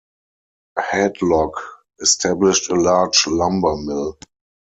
[0.79, 1.51] Hadlock
[1.99, 4.17] established a large lumber mill.